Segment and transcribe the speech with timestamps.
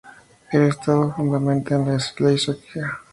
[0.51, 2.97] El Estado se fundamentaba en la Ley Sharia.